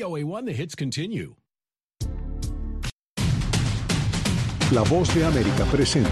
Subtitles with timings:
[0.00, 1.36] VOA1, the hits continue.
[4.72, 6.10] La voz de América presenta.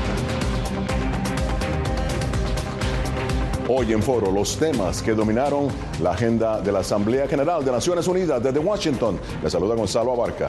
[3.68, 5.68] Hoy en foro los temas que dominaron
[6.02, 9.18] la agenda de la Asamblea General de Naciones Unidas desde Washington.
[9.42, 10.48] Le saluda Gonzalo Abarca.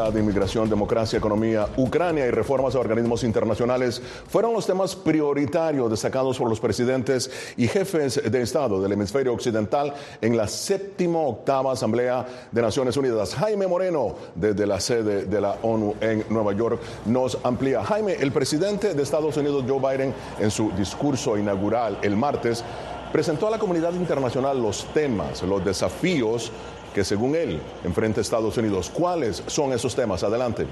[0.00, 6.38] Seguridad, inmigración, democracia, economía, Ucrania y reformas a organismos internacionales fueron los temas prioritarios destacados
[6.38, 9.92] por los presidentes y jefes de Estado del hemisferio occidental
[10.22, 13.34] en la séptima octava Asamblea de Naciones Unidas.
[13.34, 17.84] Jaime Moreno, desde la sede de la ONU en Nueva York, nos amplía.
[17.84, 22.64] Jaime, el presidente de Estados Unidos, Joe Biden, en su discurso inaugural el martes,
[23.12, 26.52] presentó a la comunidad internacional los temas, los desafíos
[26.94, 28.90] que según él enfrenta Estados Unidos.
[28.90, 30.22] ¿Cuáles son esos temas?
[30.22, 30.66] Adelante.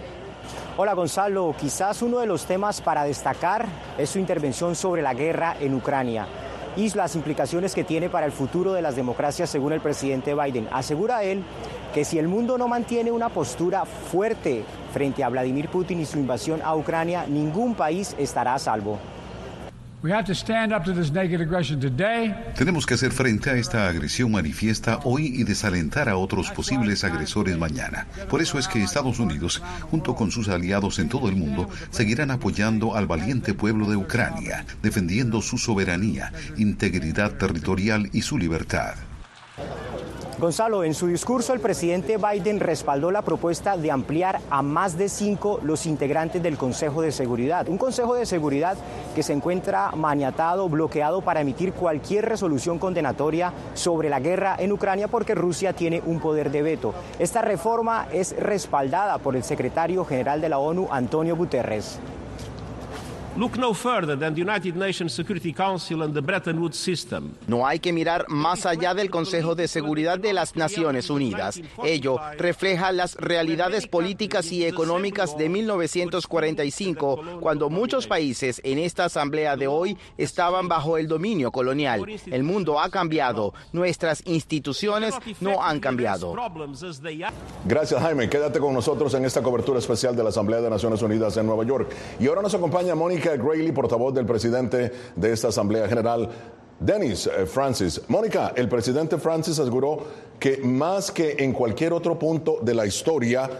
[0.76, 3.66] Hola Gonzalo, quizás uno de los temas para destacar
[3.98, 6.26] es su intervención sobre la guerra en Ucrania
[6.76, 10.68] y las implicaciones que tiene para el futuro de las democracias según el presidente Biden.
[10.70, 11.42] Asegura él
[11.92, 16.18] que si el mundo no mantiene una postura fuerte frente a Vladimir Putin y su
[16.18, 18.98] invasión a Ucrania, ningún país estará a salvo.
[22.54, 27.58] Tenemos que hacer frente a esta agresión manifiesta hoy y desalentar a otros posibles agresores
[27.58, 28.06] mañana.
[28.30, 29.60] Por eso es que Estados Unidos,
[29.90, 34.64] junto con sus aliados en todo el mundo, seguirán apoyando al valiente pueblo de Ucrania,
[34.82, 38.94] defendiendo su soberanía, integridad territorial y su libertad.
[40.38, 45.08] Gonzalo, en su discurso el presidente Biden respaldó la propuesta de ampliar a más de
[45.08, 47.68] cinco los integrantes del Consejo de Seguridad.
[47.68, 48.76] Un Consejo de Seguridad
[49.16, 55.08] que se encuentra maniatado, bloqueado para emitir cualquier resolución condenatoria sobre la guerra en Ucrania
[55.08, 56.94] porque Rusia tiene un poder de veto.
[57.18, 61.98] Esta reforma es respaldada por el secretario general de la ONU, Antonio Guterres.
[67.46, 71.60] No hay que mirar más allá del Consejo de Seguridad de las Naciones Unidas.
[71.84, 79.56] Ello refleja las realidades políticas y económicas de 1945, cuando muchos países en esta asamblea
[79.56, 82.06] de hoy estaban bajo el dominio colonial.
[82.26, 86.34] El mundo ha cambiado, nuestras instituciones no han cambiado.
[87.64, 91.36] Gracias Jaime, quédate con nosotros en esta cobertura especial de la Asamblea de Naciones Unidas
[91.36, 91.92] en Nueva York.
[92.18, 96.28] Y ahora nos acompaña Mónica Grayley, portavoz del presidente de esta Asamblea General.
[96.80, 98.00] Dennis eh, Francis.
[98.08, 99.98] Mónica, el presidente Francis aseguró
[100.38, 103.50] que más que en cualquier otro punto de la historia,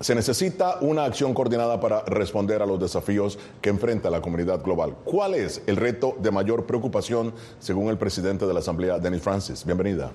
[0.00, 4.94] se necesita una acción coordinada para responder a los desafíos que enfrenta la comunidad global.
[5.04, 9.64] ¿Cuál es el reto de mayor preocupación según el presidente de la Asamblea, Dennis Francis?
[9.64, 10.12] Bienvenida.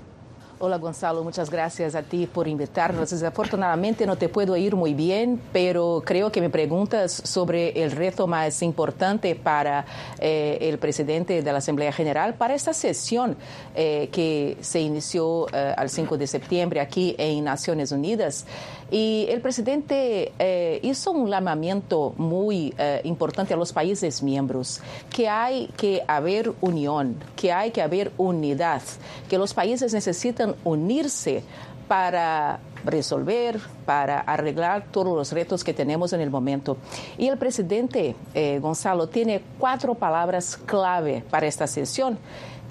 [0.66, 3.10] Hola Gonzalo, muchas gracias a ti por invitarnos.
[3.10, 8.28] Desafortunadamente no te puedo ir muy bien, pero creo que me preguntas sobre el reto
[8.28, 9.86] más importante para
[10.20, 13.36] eh, el presidente de la Asamblea General para esta sesión
[13.76, 18.46] eh, que se inició eh, al 5 de septiembre aquí en Naciones Unidas.
[18.94, 26.04] Y el presidente hizo un llamamiento muy importante a los países miembros, que hay que
[26.08, 28.84] haber unión, que hay que haber unidad,
[29.28, 31.42] que los países necesitan unirse
[31.88, 36.78] para resolver, para arreglar todos los retos que tenemos en el momento.
[37.18, 42.18] Y el presidente eh, Gonzalo tiene cuatro palabras clave para esta sesión,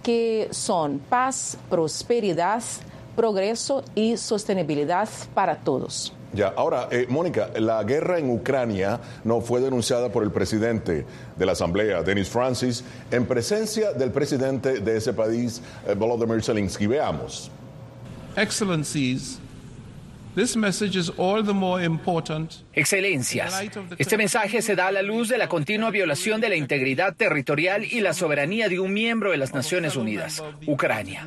[0.03, 2.63] que son paz, prosperidad,
[3.17, 6.13] progreso y sostenibilidad para todos.
[6.35, 11.05] Ya, ahora, eh, Mónica, la guerra en Ucrania no fue denunciada por el presidente
[11.37, 16.87] de la Asamblea, Denis Francis, en presencia del presidente de ese país, eh, Volodymyr Zelensky.
[16.87, 17.51] Veamos.
[18.35, 19.39] Excellencies,
[22.73, 23.63] Excelencias,
[23.99, 27.85] este mensaje se da a la luz de la continua violación de la integridad territorial
[27.85, 31.27] y la soberanía de un miembro de las Naciones Unidas, Ucrania.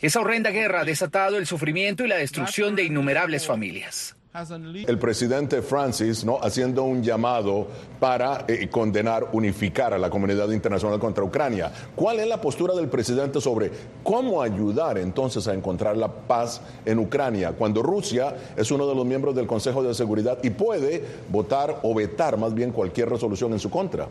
[0.00, 4.16] Esa horrenda guerra ha desatado el sufrimiento y la destrucción de innumerables familias.
[4.34, 6.38] El presidente Francis, ¿no?
[6.40, 7.66] haciendo un llamado
[8.00, 11.70] para eh, condenar, unificar a la comunidad internacional contra Ucrania.
[11.94, 13.70] ¿Cuál es la postura del presidente sobre
[14.02, 19.04] cómo ayudar entonces a encontrar la paz en Ucrania cuando Rusia es uno de los
[19.04, 23.58] miembros del Consejo de Seguridad y puede votar o vetar más bien cualquier resolución en
[23.58, 24.08] su contra?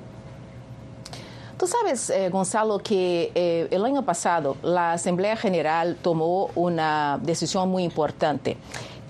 [1.57, 7.69] Tú sabes, eh, Gonzalo, que eh, el año pasado la Asamblea General tomó una decisión
[7.69, 8.57] muy importante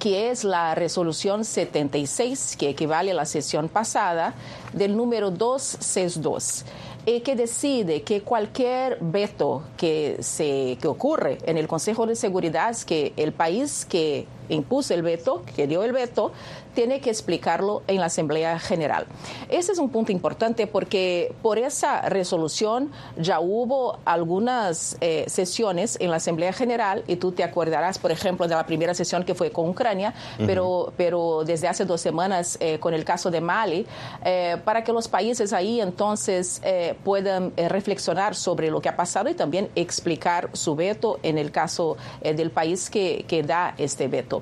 [0.01, 4.33] que es la resolución 76, que equivale a la sesión pasada,
[4.73, 6.65] del número 262
[7.05, 12.75] y que decide que cualquier veto que, se, que ocurre en el Consejo de Seguridad,
[12.77, 16.31] que el país que impuso el veto, que dio el veto,
[16.73, 19.05] tiene que explicarlo en la Asamblea General.
[19.49, 26.11] Ese es un punto importante porque por esa resolución ya hubo algunas eh, sesiones en
[26.11, 29.51] la Asamblea General y tú te acordarás, por ejemplo, de la primera sesión que fue
[29.51, 30.13] con Ucrania,
[30.45, 33.85] pero, pero desde hace dos semanas eh, con el caso de Mali,
[34.23, 36.61] eh, para que los países ahí entonces
[37.03, 41.97] puedan reflexionar sobre lo que ha pasado y también explicar su veto en el caso
[42.21, 44.40] del país que, que da este veto.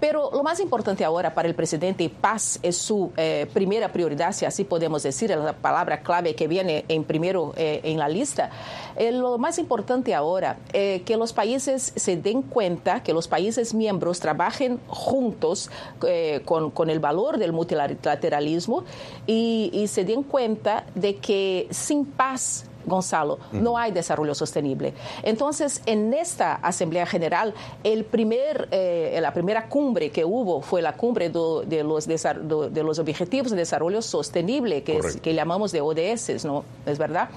[0.00, 4.44] Pero lo más importante ahora para el presidente, paz es su eh, primera prioridad, si
[4.44, 8.50] así podemos decir, la palabra clave que viene en primero eh, en la lista.
[8.96, 13.72] Eh, lo más importante ahora es que los países se den cuenta, que los países
[13.72, 15.70] miembros trabajen juntos
[16.44, 18.84] con, con, el valor del multilateralismo
[19.26, 24.94] y, y se den cuenta de que sin paz Gonzalo, no hay desarrollo sostenible.
[25.22, 30.94] Entonces, en esta Asamblea General, el primer, eh, la primera cumbre que hubo fue la
[30.96, 36.64] cumbre de, los, de los Objetivos de Desarrollo Sostenible, que, que llamamos de ODS, ¿no?
[36.86, 37.28] ¿Es verdad?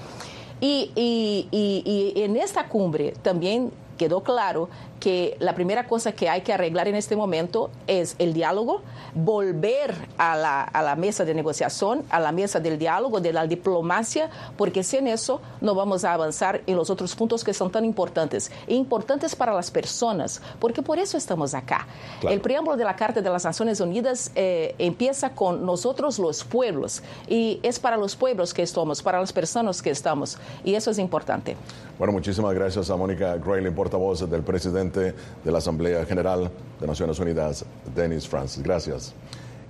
[0.60, 4.68] Y, y, y, y en esta cumbre también quedó claro
[4.98, 8.82] que la primera cosa que hay que arreglar en este momento es el diálogo,
[9.14, 13.46] volver a la, a la, mesa de negociación, a la mesa del diálogo, de la
[13.46, 17.84] diplomacia, porque sin eso no vamos a avanzar en los otros puntos que son tan
[17.84, 21.86] importantes, importantes para las personas, porque por eso estamos acá.
[22.22, 27.02] El preámbulo de la Carta de las Naciones Unidas eh, empieza con nosotros los pueblos,
[27.28, 30.98] y es para los pueblos que estamos, para las personas que estamos, y eso es
[30.98, 31.56] importante.
[31.98, 35.14] Bueno, muchísimas gracias a Mónica Graylin, portavoz del presidente de
[35.44, 36.50] la Asamblea General
[36.80, 37.64] de Naciones Unidas,
[37.94, 38.62] Dennis Francis.
[38.62, 39.14] Gracias.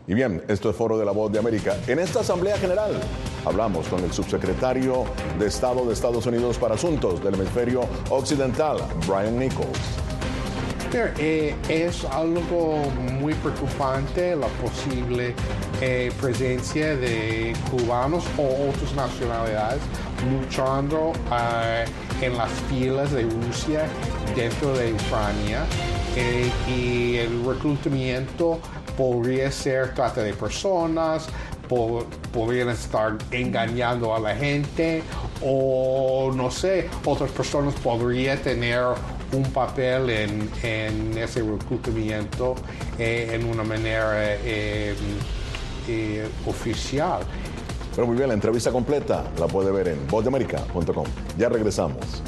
[0.07, 1.77] Y bien, esto es Foro de la Voz de América.
[1.87, 2.93] En esta Asamblea General
[3.45, 5.05] hablamos con el subsecretario
[5.39, 9.98] de Estado de Estados Unidos para Asuntos del Hemisferio Occidental, Brian Nichols.
[10.95, 12.79] Eh, es algo
[13.21, 15.35] muy preocupante la posible
[15.83, 19.83] eh, presencia de cubanos o otras nacionalidades
[20.31, 21.85] luchando eh,
[22.23, 23.87] en las filas de Rusia
[24.35, 25.67] dentro de Ucrania.
[26.67, 28.59] Y el reclutamiento
[28.97, 31.29] podría ser trata de personas,
[32.33, 35.03] podrían estar engañando a la gente
[35.45, 38.83] o no sé, otras personas podrían tener
[39.33, 42.55] un papel en, ese reclutamiento
[42.99, 44.95] eh, en una manera eh,
[45.89, 47.23] eh, oficial.
[47.95, 51.07] Pero muy bien, la entrevista completa la puede ver en vozdeamerica.com.
[51.37, 52.23] Ya regresamos.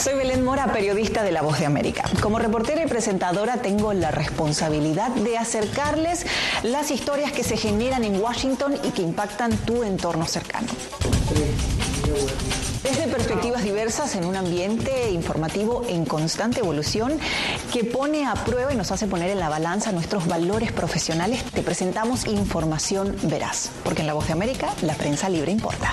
[0.00, 2.04] Soy Belén Mora, periodista de La Voz de América.
[2.22, 6.24] Como reportera y presentadora tengo la responsabilidad de acercarles
[6.62, 10.68] las historias que se generan en Washington y que impactan tu entorno cercano.
[12.82, 17.18] Desde perspectivas diversas en un ambiente informativo en constante evolución
[17.72, 21.62] que pone a prueba y nos hace poner en la balanza nuestros valores profesionales, te
[21.62, 25.92] presentamos información veraz, porque en La Voz de América la prensa libre importa.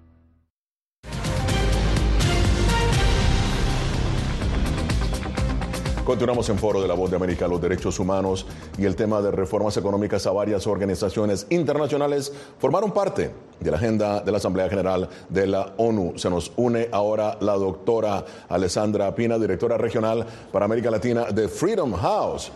[6.05, 9.29] Continuamos en Foro de la Voz de América, los derechos humanos y el tema de
[9.29, 15.07] reformas económicas a varias organizaciones internacionales formaron parte de la agenda de la Asamblea General
[15.29, 16.13] de la ONU.
[16.17, 21.93] Se nos une ahora la doctora Alessandra Pina, directora regional para América Latina de Freedom
[21.93, 22.51] House.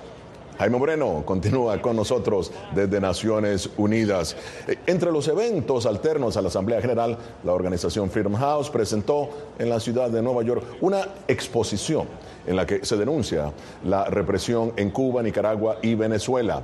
[0.57, 4.37] Jaime Moreno continúa con nosotros desde Naciones Unidas.
[4.67, 9.69] Eh, entre los eventos alternos a la Asamblea General, la organización Freedom House presentó en
[9.69, 12.07] la ciudad de Nueva York una exposición
[12.47, 13.51] en la que se denuncia
[13.83, 16.63] la represión en Cuba, Nicaragua y Venezuela.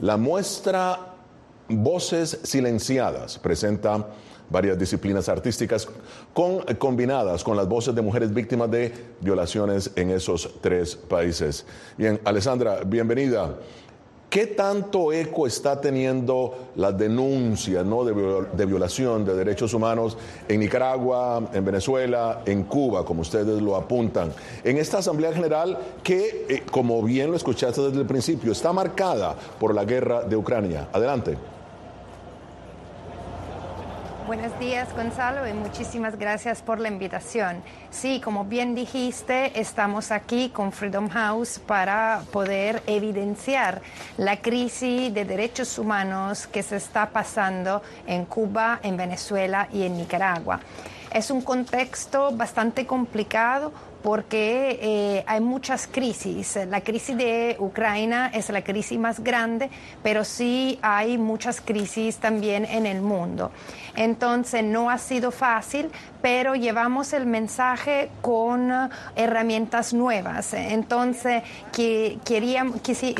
[0.00, 1.14] La muestra
[1.68, 4.08] Voces Silenciadas presenta
[4.50, 5.88] varias disciplinas artísticas
[6.32, 11.66] con, combinadas con las voces de mujeres víctimas de violaciones en esos tres países.
[11.96, 13.54] Bien, Alessandra, bienvenida.
[14.30, 18.04] ¿Qué tanto eco está teniendo la denuncia ¿no?
[18.04, 24.30] de, violación de derechos humanos en Nicaragua, en Venezuela, en Cuba, como ustedes lo apuntan?
[24.64, 29.34] En esta Asamblea General que, eh, como bien lo escuchaste desde el principio, está marcada
[29.58, 30.88] por la guerra de Ucrania.
[30.92, 31.57] Adelante.
[34.28, 37.62] Buenos días, Gonzalo, y muchísimas gracias por la invitación.
[37.88, 43.80] Sí, como bien dijiste, estamos aquí con Freedom House para poder evidenciar
[44.18, 49.96] la crisis de derechos humanos que se está pasando en Cuba, en Venezuela y en
[49.96, 50.60] Nicaragua.
[51.12, 53.72] Es un contexto bastante complicado
[54.02, 56.58] porque eh, hay muchas crisis.
[56.68, 59.70] La crisis de Ucrania es la crisis más grande,
[60.02, 63.50] pero sí hay muchas crisis también en el mundo.
[63.96, 65.90] Entonces no ha sido fácil,
[66.22, 68.70] pero llevamos el mensaje con
[69.16, 70.54] herramientas nuevas.
[70.54, 73.14] Entonces que queríamos, que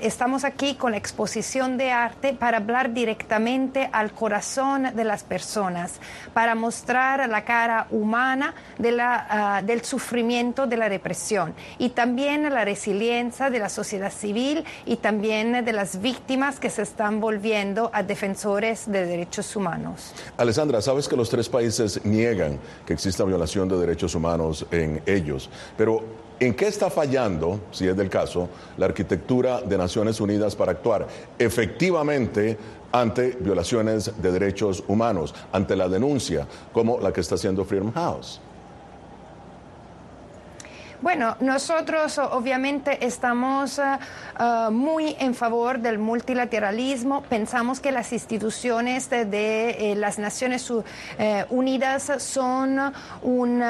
[0.00, 5.94] estamos aquí con la exposición de arte para hablar directamente al corazón de las personas,
[6.34, 12.64] para mostrar la cara humana de ah, del sufrimiento de la represión y también la
[12.64, 18.02] resiliencia de la sociedad civil y también de las víctimas que se están volviendo a
[18.02, 20.12] defensores de derechos humanos.
[20.36, 22.41] Alessandra, sabes que los tres países niegan
[22.86, 27.96] que exista violación de derechos humanos en ellos, pero ¿En qué está fallando, si es
[27.96, 31.06] del caso, la arquitectura de Naciones Unidas para actuar
[31.38, 32.58] efectivamente
[32.90, 38.40] ante violaciones de derechos humanos, ante la denuncia como la que está haciendo Freedom House?
[41.02, 43.82] Bueno, nosotros obviamente estamos eh,
[44.38, 47.22] eh, muy en favor del multilateralismo.
[47.22, 49.24] Pensamos que las instituciones de,
[49.70, 50.72] eh, las Naciones
[51.50, 52.92] Unidas son
[53.22, 53.64] un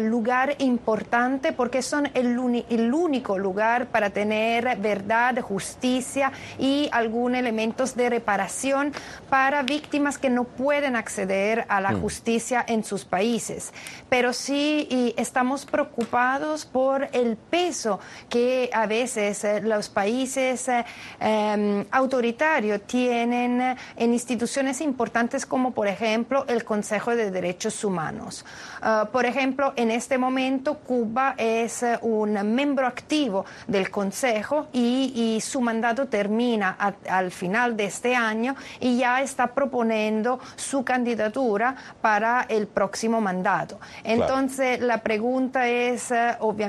[0.00, 7.94] lugar importante porque son el, el, único lugar para tener verdad, justicia y algunos elementos
[7.96, 8.92] de reparación
[9.28, 12.00] para víctimas que no pueden acceder a la mm.
[12.00, 13.74] justicia en sus países.
[14.08, 16.77] Pero sí estamos preocupados por
[17.12, 20.84] el peso que a veces eh, los países eh,
[21.20, 28.44] em, autoritarios tienen en instituciones importantes como por ejemplo el Consejo de Derechos Humanos.
[28.80, 35.38] Ah, por ejemplo, en este momento Cuba es eh, un miembro activo del Consejo y,
[35.38, 36.76] su mandato termina
[37.08, 43.78] al final de este año y ya está proponiendo su candidatura para el próximo mandato.
[44.04, 46.67] Entonces, la pregunta es, obviamente,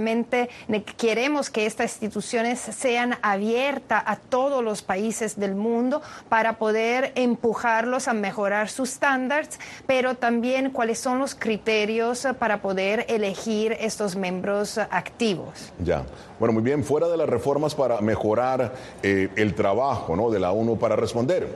[0.97, 8.07] queremos que estas instituciones sean abiertas a todos los países del mundo para poder empujarlos
[8.07, 14.77] a mejorar sus estándares, pero también cuáles son los criterios para poder elegir estos miembros
[14.77, 15.71] activos.
[15.83, 16.03] Ya.
[16.39, 20.77] Bueno, muy bien, fuera de las reformas para mejorar eh, el trabajo de la ONU
[20.77, 21.47] para responder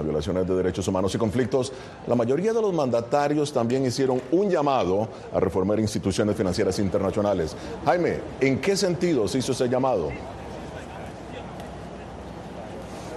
[0.00, 1.72] a violaciones de derechos humanos y conflictos,
[2.06, 7.54] la mayoría de los mandatarios también hicieron un llamado a reformar instituciones financieras internacionales.
[7.84, 10.10] Jaime, ¿en qué sentido se hizo ese llamado?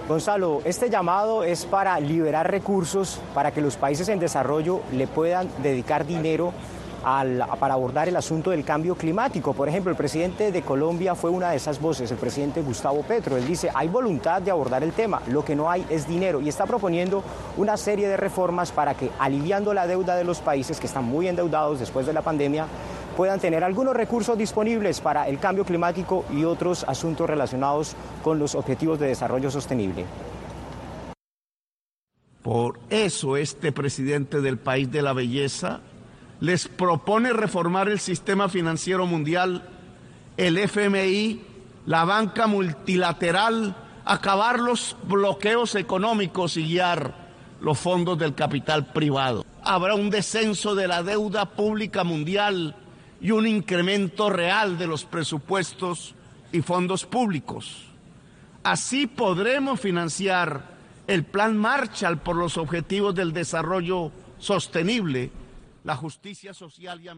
[0.06, 5.48] Gonzalo, este llamado es para liberar recursos para que los países en desarrollo le puedan
[5.62, 6.52] dedicar dinero
[7.04, 9.52] para abordar el asunto del cambio climático.
[9.52, 13.36] Por ejemplo, el presidente de Colombia fue una de esas voces, el presidente Gustavo Petro.
[13.36, 16.48] Él dice, hay voluntad de abordar el tema, lo que no hay es dinero y
[16.48, 17.22] está proponiendo
[17.56, 21.28] una serie de reformas para que, aliviando la deuda de los países que están muy
[21.28, 22.66] endeudados después de la pandemia,
[23.16, 28.54] puedan tener algunos recursos disponibles para el cambio climático y otros asuntos relacionados con los
[28.54, 30.04] objetivos de desarrollo sostenible.
[32.42, 35.80] Por eso este presidente del país de la belleza
[36.44, 39.66] les propone reformar el sistema financiero mundial,
[40.36, 41.40] el FMI,
[41.86, 43.74] la banca multilateral,
[44.04, 47.14] acabar los bloqueos económicos y guiar
[47.62, 49.46] los fondos del capital privado.
[49.62, 52.76] Habrá un descenso de la deuda pública mundial
[53.22, 56.14] y un incremento real de los presupuestos
[56.52, 57.86] y fondos públicos.
[58.64, 60.74] Así podremos financiar
[61.06, 65.30] el plan Marshall por los objetivos del desarrollo sostenible,
[65.84, 67.10] la justicia social y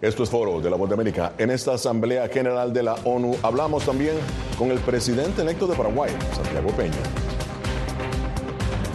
[0.00, 1.32] Esto es Foro de la Voz de América.
[1.36, 4.14] En esta Asamblea General de la ONU hablamos también
[4.56, 6.94] con el presidente electo de Paraguay, Santiago Peña.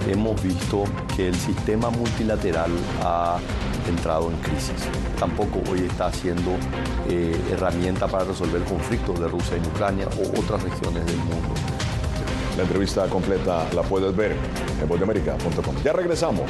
[0.07, 0.85] Hemos visto
[1.15, 2.71] que el sistema multilateral
[3.03, 3.39] ha
[3.87, 4.87] entrado en crisis.
[5.19, 6.51] Tampoco hoy está siendo
[7.09, 11.49] eh, herramienta para resolver conflictos de Rusia en Ucrania o otras regiones del mundo.
[12.55, 14.35] La entrevista completa la puedes ver
[14.81, 15.75] en vozdemerica.com.
[15.83, 16.49] Ya regresamos.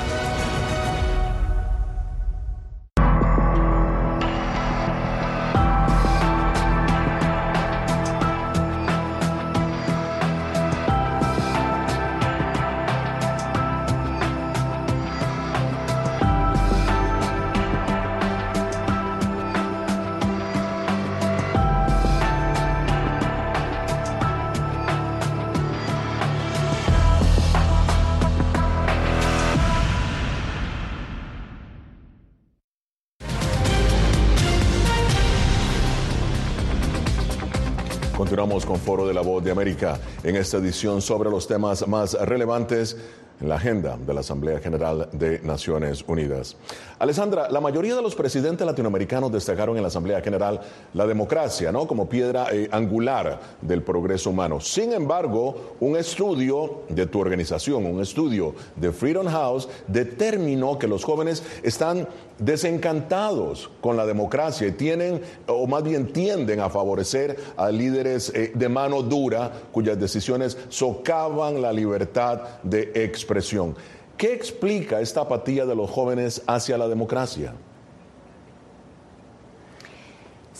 [39.43, 42.95] De América en esta edición sobre los temas más relevantes
[43.41, 46.55] en la agenda de la Asamblea General de Naciones Unidas.
[47.01, 50.61] Alessandra, la mayoría de los presidentes latinoamericanos destacaron en la Asamblea General
[50.93, 51.87] la democracia, ¿no?
[51.87, 54.61] Como piedra eh, angular del progreso humano.
[54.61, 61.03] Sin embargo, un estudio de tu organización, un estudio de Freedom House, determinó que los
[61.03, 67.71] jóvenes están desencantados con la democracia y tienen, o más bien tienden a favorecer a
[67.71, 73.75] líderes eh, de mano dura cuyas decisiones socavan la libertad de expresión.
[74.21, 77.55] ¿Qué explica esta apatía de los jóvenes hacia la democracia?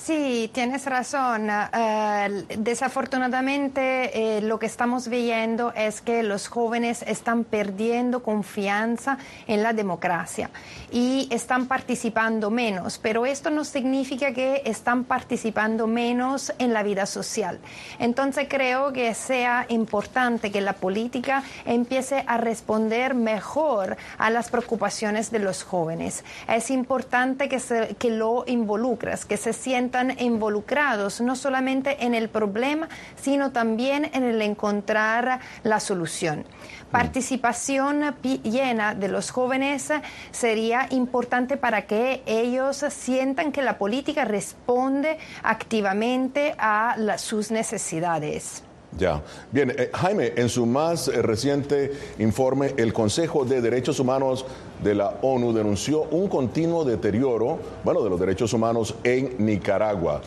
[0.03, 1.47] Sí, tienes razón.
[1.47, 9.61] Uh, desafortunadamente eh, lo que estamos viendo es que los jóvenes están perdiendo confianza en
[9.61, 10.49] la democracia
[10.91, 17.05] y están participando menos, pero esto no significa que están participando menos en la vida
[17.05, 17.59] social.
[17.99, 25.29] Entonces creo que sea importante que la política empiece a responder mejor a las preocupaciones
[25.29, 26.23] de los jóvenes.
[26.47, 29.53] Es importante que, se, que lo involucres, que se
[29.91, 32.87] sientan involucrados no solamente en el problema,
[33.21, 36.45] sino también en el encontrar la solución.
[36.91, 39.91] Participación llena de los jóvenes
[40.31, 48.63] sería importante para que ellos sientan que la política responde activamente a sus necesidades.
[48.97, 49.21] Ya.
[49.51, 54.45] Bien, eh, Jaime, en su más eh, reciente informe, el Consejo de Derechos Humanos
[54.83, 60.21] de la ONU denunció un continuo deterioro, bueno, de los derechos humanos en Nicaragua.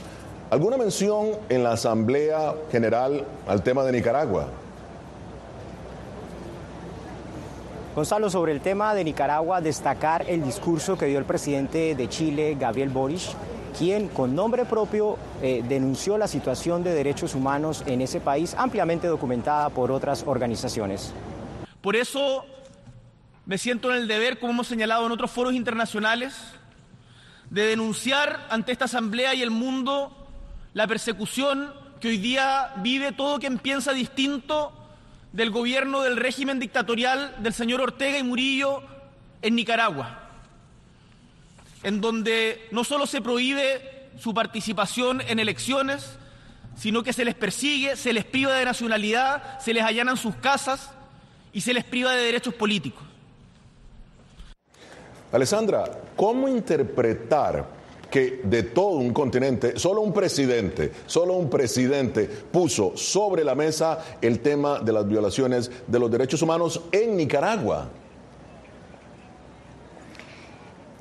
[0.50, 4.46] ¿Alguna mención en la Asamblea General al tema de Nicaragua?
[7.94, 12.56] Gonzalo, sobre el tema de Nicaragua, destacar el discurso que dio el presidente de Chile,
[12.58, 13.22] Gabriel Boric,
[13.78, 19.06] quien con nombre propio eh, denunció la situación de derechos humanos en ese país, ampliamente
[19.06, 21.12] documentada por otras organizaciones.
[21.80, 22.46] Por eso
[23.46, 26.34] me siento en el deber, como hemos señalado en otros foros internacionales,
[27.50, 30.16] de denunciar ante esta Asamblea y el mundo
[30.72, 34.72] la persecución que hoy día vive todo quien piensa distinto
[35.32, 38.82] del gobierno del régimen dictatorial del señor Ortega y Murillo
[39.42, 40.23] en Nicaragua,
[41.84, 46.16] en donde no solo se prohíbe su participación en elecciones,
[46.76, 50.90] sino que se les persigue, se les priva de nacionalidad, se les allanan sus casas
[51.52, 53.04] y se les priva de derechos políticos.
[55.30, 55.84] Alessandra,
[56.16, 57.66] ¿cómo interpretar
[58.10, 63.98] que de todo un continente, solo un presidente, solo un presidente puso sobre la mesa
[64.22, 67.88] el tema de las violaciones de los derechos humanos en Nicaragua?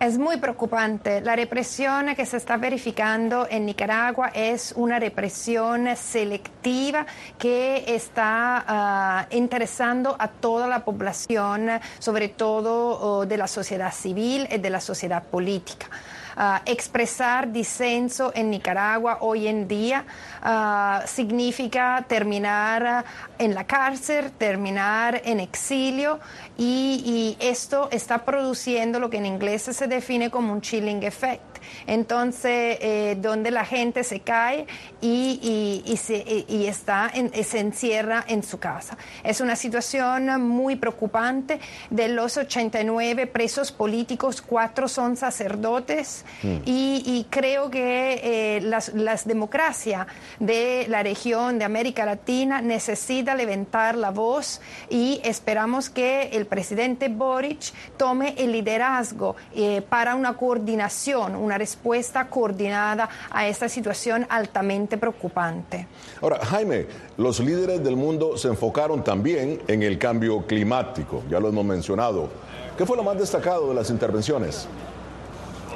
[0.04, 1.22] Es muy preocupante.
[1.22, 7.06] La represión que se está verificando en Nicaragua es una represión selectiva
[7.39, 14.46] que está uh, interesando a toda la población, sobre todo uh, de la sociedad civil
[14.52, 15.88] y de la sociedad política.
[16.36, 20.04] Uh, expresar disenso en Nicaragua hoy en día
[20.43, 23.06] uh, significa terminar
[23.38, 26.19] en la cárcel, terminar en exilio
[26.58, 31.54] y, y, esto está produciendo lo que en inglés se define como un chilling effect.
[31.88, 34.67] Entonces, eh, donde la gente se cae
[35.02, 35.39] y,
[35.86, 38.98] y, y se, y está en, se encierra en su casa.
[39.24, 41.60] Es una situación muy preocupante.
[41.89, 46.58] De los 89 presos políticos, cuatro son sacerdotes mm.
[46.66, 50.08] y, creo que eh, las, las democracias
[50.40, 57.10] de la región de América Latina necesita levantar la voz y esperamos que el presidente
[57.10, 64.98] Boric tome el liderazgo eh, para una coordinación, una respuesta coordinada a esta situación altamente
[64.98, 65.88] preocupante.
[66.22, 71.50] Ahora, Jaime, los líderes del mundo se enfocaron también en el cambio climático, ya lo
[71.50, 72.30] hemos mencionado.
[72.78, 74.68] ¿Qué fue lo más destacado de las intervenciones?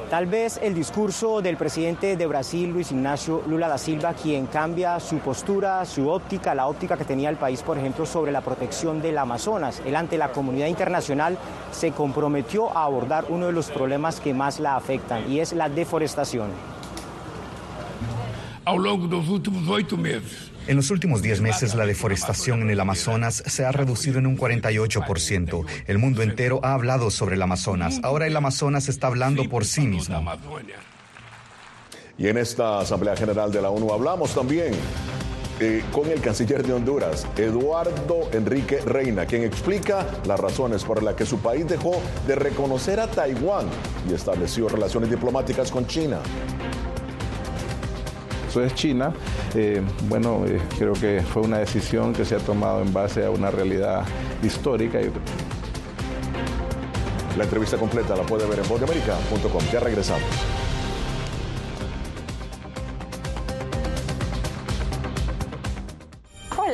[0.10, 5.02] Tal vez el discurso del presidente de Brasil, Luis Ignacio Lula da Silva, quien cambia
[5.02, 9.02] su postura, su óptica, la óptica que tenía el país, por ejemplo, sobre la protección
[9.02, 9.82] del Amazonas.
[9.86, 11.38] Él ante la comunidad internacional
[11.74, 15.68] se comprometió a abordar uno de los problemas que más la afectan y es la
[15.68, 16.52] deforestación.
[18.64, 22.80] Ao longo dos últimos oito meses, en los últimos 10 meses, la deforestación en el
[22.80, 25.66] Amazonas se ha reducido en un 48%.
[25.88, 28.00] El mundo entero ha hablado sobre el Amazonas.
[28.04, 30.24] Ahora el Amazonas está hablando por sí mismo.
[32.18, 34.74] Y en esta Asamblea General de la ONU hablamos también
[35.60, 41.16] eh, con el canciller de Honduras, Eduardo Enrique Reina, quien explica las razones por las
[41.16, 43.68] que su país dejó de reconocer a Taiwán
[44.10, 46.20] y estableció relaciones diplomáticas con China
[48.56, 49.14] es China.
[49.56, 53.32] Eh, bueno, eh, creo que fue una decisión que se ha tomado en base a
[53.32, 54.04] una realidad
[54.44, 55.00] histórica.
[57.38, 59.62] La entrevista completa la puede ver en vozeamerica.com.
[59.72, 60.47] Ya regresamos.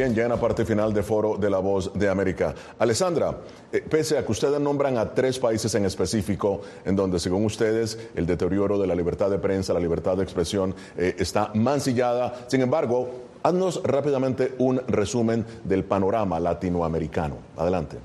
[0.00, 2.54] Bien, ya en la parte final de Foro de la Voz de América.
[2.78, 3.36] Alessandra,
[3.70, 7.98] eh, pese a que ustedes nombran a tres países en específico en donde, según ustedes,
[8.14, 12.62] el deterioro de la libertad de prensa, la libertad de expresión eh, está mancillada, sin
[12.62, 13.10] embargo,
[13.42, 17.36] haznos rápidamente un resumen del panorama latinoamericano.
[17.58, 17.98] Adelante.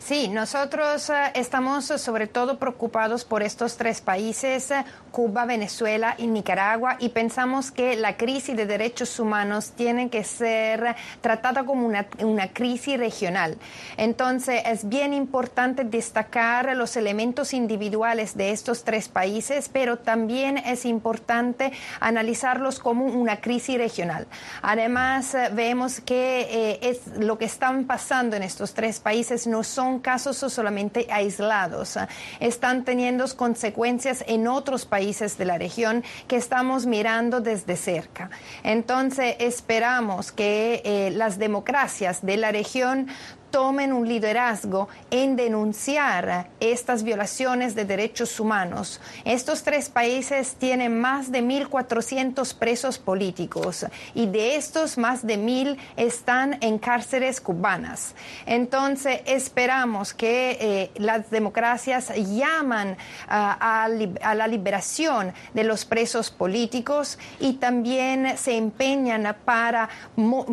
[0.00, 6.26] Sí, nosotros eh, estamos sobre todo preocupados por estos tres países, eh, Cuba, Venezuela y
[6.26, 12.48] Nicaragua, y pensamos que la crisis de derechos humanos tiene que ser tratada como una,
[12.48, 13.58] crisis regional.
[13.98, 20.86] Entonces, es bien importante destacar los elementos individuales de estos tres países, pero también es
[20.86, 24.26] importante analizarlos como una crisis regional.
[24.62, 29.89] Además, eh, vemos que es, lo que están pasando en estos tres países no son
[29.98, 31.98] casos solamente aislados,
[32.38, 38.30] están teniendo consecuencias en otros países de la región que estamos mirando desde cerca.
[38.62, 43.08] Entonces esperamos que eh, las democracias de la región
[43.50, 49.00] tomen un liderazgo en denunciar estas violaciones de derechos humanos.
[49.24, 55.76] Estos tres países tienen más de 1.400 presos políticos y de estos más de 1.000
[55.96, 58.14] están en cárceles cubanas.
[58.46, 62.96] Entonces esperamos que eh, las democracias llaman
[63.28, 63.88] a,
[64.34, 69.88] la liberación de los presos políticos y también se empeñan para,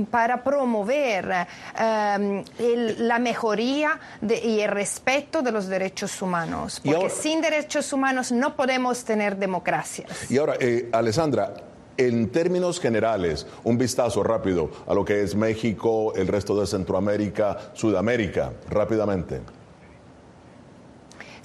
[0.10, 1.48] para promover
[1.80, 8.32] um, el la mejoría y el respeto de los derechos humanos, porque sin derechos humanos
[8.32, 10.30] no podemos tener democracias.
[10.30, 11.54] Y ahora, eh, Alessandra,
[11.98, 17.72] en términos generales, un vistazo rápido a lo que es México, el resto de Centroamérica,
[17.74, 19.42] Sudamérica, rápidamente.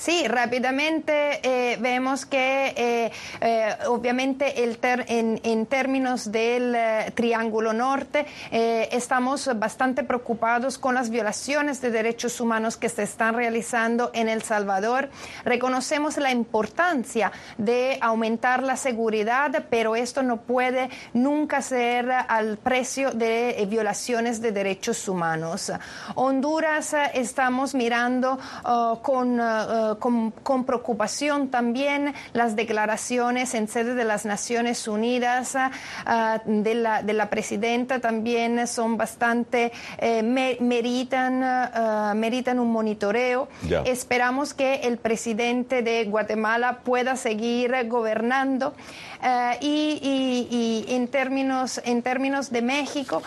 [0.02, 6.76] Sí, rápidamente eh, vemos que eh, eh, obviamente el en, términos del
[7.14, 14.10] Triángulo Norte estamos bastante preocupados con las violaciones de derechos humanos que se están realizando
[14.12, 15.08] en El Salvador.
[15.44, 23.12] Reconocemos la importancia de aumentar la seguridad, pero esto no puede nunca ser al precio
[23.12, 25.70] de violaciones de derechos humanos.
[26.16, 29.40] Honduras estamos mirando uh, con
[29.98, 30.32] con,
[30.64, 37.30] preocupación también las declaraciones en sede de las Naciones Unidas ah, de, la, de, la,
[37.30, 43.48] presidenta también son bastante, eh, meritan, ah, meritan un monitoreo.
[43.84, 48.74] Esperamos que el presidente de Guatemala pueda seguir gobernando.
[49.24, 53.22] Eh, y, en, términos, en términos de México,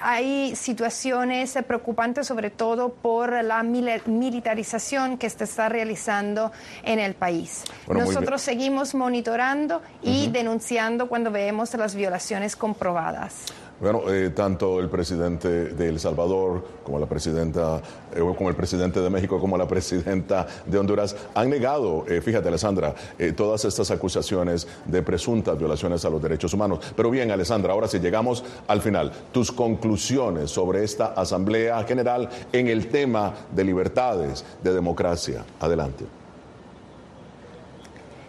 [0.00, 6.50] hay situaciones preocupantes, sobre todo por la militarización que se está realizando
[6.82, 7.62] en el país.
[7.86, 13.46] Nosotros seguimos monitorando y denunciando cuando vemos las violaciones comprobadas.
[13.84, 17.82] Bueno, eh, tanto el presidente de El Salvador como la presidenta,
[18.14, 22.48] eh, como el presidente de México, como la presidenta de Honduras han negado, eh, fíjate,
[22.48, 22.94] Alessandra,
[23.36, 26.78] todas estas acusaciones de presuntas violaciones a los derechos humanos.
[26.96, 29.12] Pero bien, Alessandra, ahora sí llegamos al final.
[29.32, 35.44] Tus conclusiones sobre esta Asamblea General en el tema de libertades, de democracia.
[35.60, 36.23] Adelante.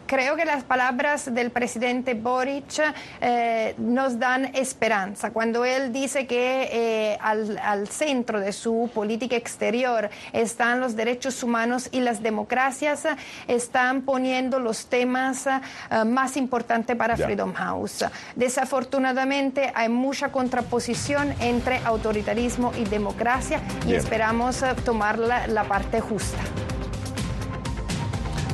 [0.07, 2.79] Creo que las palabras del presidente Boric
[3.21, 5.31] eh, nos dan esperanza.
[5.31, 11.89] Cuando él dice que eh, al, centro de su política exterior están los derechos humanos
[11.91, 13.07] y las democracias,
[13.47, 18.05] están poniendo los temas eh, más importantes para Freedom House.
[18.35, 26.74] Desafortunadamente hay mucha contraposición entre autoritarismo y democracia y esperamos tomar la parte justa.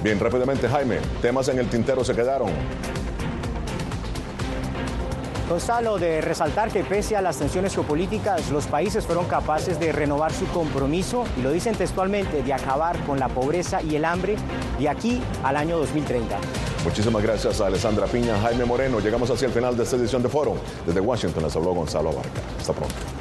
[0.04, 2.50] Bien, rápidamente, Jaime, temas en el tintero se quedaron.
[5.48, 10.32] Gonzalo, de resaltar que pese a las tensiones geopolíticas, los países fueron capaces de renovar
[10.32, 14.38] su compromiso, y lo dicen textualmente, de acabar con la pobreza y el hambre
[14.80, 16.38] de aquí al año 2030.
[16.86, 19.02] Muchísimas gracias a Alessandra Piña, Jaime Moreno.
[19.02, 20.56] Llegamos hacia el final de esta edición de Foro.
[20.86, 22.42] Desde Washington les habló Gonzalo Abarca.
[22.58, 23.21] Hasta pronto.